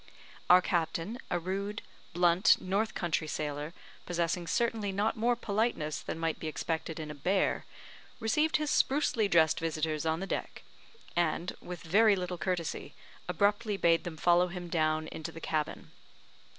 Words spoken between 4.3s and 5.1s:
certainly